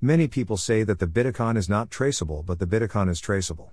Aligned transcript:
Many 0.00 0.28
people 0.28 0.56
say 0.56 0.84
that 0.84 1.00
the 1.00 1.08
Bitcoin 1.08 1.56
is 1.56 1.68
not 1.68 1.90
traceable, 1.90 2.44
but 2.44 2.60
the 2.60 2.68
Bitcoin 2.68 3.10
is 3.10 3.18
traceable. 3.18 3.72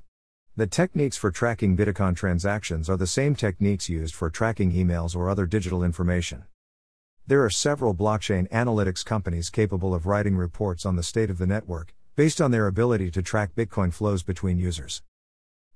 The 0.56 0.66
techniques 0.66 1.18
for 1.18 1.30
tracking 1.30 1.78
Bitcoin 1.78 2.16
transactions 2.16 2.90
are 2.90 2.98
the 2.98 3.06
same 3.06 3.36
techniques 3.36 3.90
used 3.90 4.16
for 4.16 4.32
tracking 4.32 4.72
emails 4.72 5.16
or 5.16 5.30
other 5.30 5.46
digital 5.46 5.84
information. 5.84 6.46
There 7.28 7.46
are 7.46 7.52
several 7.52 7.94
blockchain 7.94 8.50
analytics 8.50 9.06
companies 9.06 9.52
capable 9.52 9.94
of 9.94 10.08
writing 10.08 10.36
reports 10.36 10.84
on 10.84 10.96
the 10.96 11.04
state 11.04 11.30
of 11.30 11.38
the 11.38 11.46
network, 11.46 11.94
based 12.16 12.42
on 12.42 12.50
their 12.50 12.66
ability 12.66 13.12
to 13.12 13.22
track 13.22 13.54
Bitcoin 13.54 13.94
flows 13.94 14.24
between 14.24 14.58
users. 14.58 15.04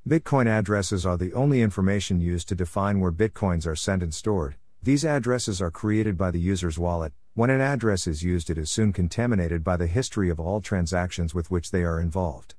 Bitcoin 0.08 0.48
addresses 0.48 1.06
are 1.06 1.18
the 1.18 1.34
only 1.34 1.62
information 1.62 2.20
used 2.20 2.48
to 2.48 2.56
define 2.56 3.00
where 3.00 3.12
Bitcoins 3.12 3.68
are 3.68 3.76
sent 3.76 4.02
and 4.02 4.16
stored. 4.16 4.56
These 4.82 5.04
addresses 5.04 5.62
are 5.62 5.72
created 5.72 6.18
by 6.18 6.32
the 6.32 6.40
user's 6.40 6.80
wallet. 6.80 7.12
When 7.34 7.50
an 7.50 7.60
address 7.60 8.08
is 8.08 8.24
used, 8.24 8.50
it 8.50 8.58
is 8.58 8.72
soon 8.72 8.94
contaminated 8.94 9.62
by 9.62 9.76
the 9.76 9.88
history 9.88 10.30
of 10.30 10.40
all 10.40 10.62
transactions 10.62 11.36
with 11.36 11.52
which 11.52 11.72
they 11.72 11.84
are 11.84 12.00
involved. 12.00 12.56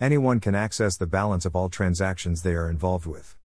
Anyone 0.00 0.40
can 0.40 0.54
access 0.54 0.96
the 0.96 1.06
balance 1.06 1.44
of 1.44 1.54
all 1.54 1.68
transactions 1.68 2.40
they 2.40 2.54
are 2.54 2.70
involved 2.70 3.04
with. 3.04 3.36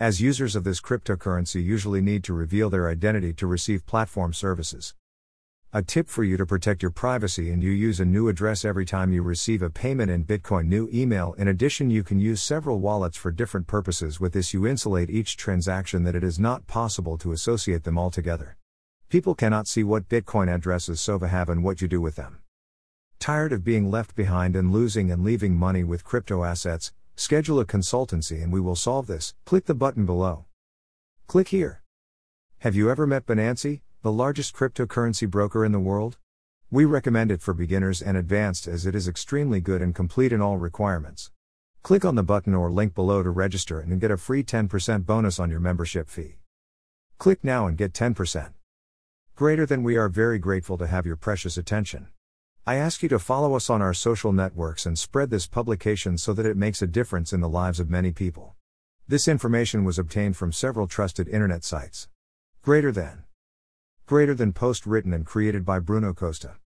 As 0.00 0.22
users 0.22 0.56
of 0.56 0.64
this 0.64 0.80
cryptocurrency 0.80 1.62
usually 1.62 2.00
need 2.00 2.24
to 2.24 2.32
reveal 2.32 2.70
their 2.70 2.88
identity 2.88 3.34
to 3.34 3.46
receive 3.46 3.84
platform 3.84 4.32
services. 4.32 4.94
A 5.76 5.82
tip 5.82 6.08
for 6.08 6.24
you 6.24 6.38
to 6.38 6.46
protect 6.46 6.80
your 6.80 6.90
privacy 6.90 7.50
and 7.50 7.62
you 7.62 7.70
use 7.70 8.00
a 8.00 8.04
new 8.06 8.28
address 8.28 8.64
every 8.64 8.86
time 8.86 9.12
you 9.12 9.20
receive 9.20 9.60
a 9.60 9.68
payment 9.68 10.10
in 10.10 10.24
Bitcoin 10.24 10.68
new 10.68 10.88
email. 10.90 11.34
In 11.34 11.48
addition, 11.48 11.90
you 11.90 12.02
can 12.02 12.18
use 12.18 12.42
several 12.42 12.80
wallets 12.80 13.18
for 13.18 13.30
different 13.30 13.66
purposes. 13.66 14.18
With 14.18 14.32
this, 14.32 14.54
you 14.54 14.66
insulate 14.66 15.10
each 15.10 15.36
transaction 15.36 16.02
that 16.04 16.14
it 16.14 16.24
is 16.24 16.38
not 16.38 16.66
possible 16.66 17.18
to 17.18 17.32
associate 17.32 17.84
them 17.84 17.98
all 17.98 18.10
together. 18.10 18.56
People 19.10 19.34
cannot 19.34 19.68
see 19.68 19.84
what 19.84 20.08
Bitcoin 20.08 20.48
addresses 20.50 20.98
Sova 20.98 21.28
have 21.28 21.50
and 21.50 21.62
what 21.62 21.82
you 21.82 21.88
do 21.88 22.00
with 22.00 22.16
them. 22.16 22.38
Tired 23.18 23.52
of 23.52 23.62
being 23.62 23.90
left 23.90 24.14
behind 24.14 24.56
and 24.56 24.72
losing 24.72 25.10
and 25.10 25.22
leaving 25.22 25.54
money 25.54 25.84
with 25.84 26.04
crypto 26.04 26.42
assets? 26.42 26.94
Schedule 27.16 27.60
a 27.60 27.66
consultancy 27.66 28.42
and 28.42 28.50
we 28.50 28.60
will 28.60 28.76
solve 28.76 29.08
this. 29.08 29.34
Click 29.44 29.66
the 29.66 29.74
button 29.74 30.06
below. 30.06 30.46
Click 31.26 31.48
here. 31.48 31.82
Have 32.60 32.74
you 32.74 32.90
ever 32.90 33.06
met 33.06 33.26
Binance? 33.26 33.82
The 34.06 34.12
largest 34.12 34.54
cryptocurrency 34.54 35.28
broker 35.28 35.64
in 35.64 35.72
the 35.72 35.80
world? 35.80 36.16
We 36.70 36.84
recommend 36.84 37.32
it 37.32 37.42
for 37.42 37.52
beginners 37.52 38.00
and 38.00 38.16
advanced 38.16 38.68
as 38.68 38.86
it 38.86 38.94
is 38.94 39.08
extremely 39.08 39.60
good 39.60 39.82
and 39.82 39.92
complete 39.92 40.32
in 40.32 40.40
all 40.40 40.58
requirements. 40.58 41.32
Click 41.82 42.04
on 42.04 42.14
the 42.14 42.22
button 42.22 42.54
or 42.54 42.70
link 42.70 42.94
below 42.94 43.24
to 43.24 43.30
register 43.30 43.80
and 43.80 44.00
get 44.00 44.12
a 44.12 44.16
free 44.16 44.44
10% 44.44 45.06
bonus 45.06 45.40
on 45.40 45.50
your 45.50 45.58
membership 45.58 46.08
fee. 46.08 46.36
Click 47.18 47.42
now 47.42 47.66
and 47.66 47.76
get 47.76 47.92
10%. 47.92 48.52
Greater 49.34 49.66
than 49.66 49.82
we 49.82 49.96
are 49.96 50.08
very 50.08 50.38
grateful 50.38 50.78
to 50.78 50.86
have 50.86 51.04
your 51.04 51.16
precious 51.16 51.56
attention. 51.56 52.06
I 52.64 52.76
ask 52.76 53.02
you 53.02 53.08
to 53.08 53.18
follow 53.18 53.56
us 53.56 53.68
on 53.68 53.82
our 53.82 53.92
social 53.92 54.32
networks 54.32 54.86
and 54.86 54.96
spread 54.96 55.30
this 55.30 55.48
publication 55.48 56.16
so 56.16 56.32
that 56.32 56.46
it 56.46 56.56
makes 56.56 56.80
a 56.80 56.86
difference 56.86 57.32
in 57.32 57.40
the 57.40 57.48
lives 57.48 57.80
of 57.80 57.90
many 57.90 58.12
people. 58.12 58.54
This 59.08 59.26
information 59.26 59.82
was 59.82 59.98
obtained 59.98 60.36
from 60.36 60.52
several 60.52 60.86
trusted 60.86 61.26
internet 61.26 61.64
sites. 61.64 62.06
Greater 62.62 62.92
than 62.92 63.24
Greater 64.06 64.34
than 64.34 64.52
post 64.52 64.86
written 64.86 65.12
and 65.12 65.26
created 65.26 65.64
by 65.64 65.80
Bruno 65.80 66.14
Costa. 66.14 66.54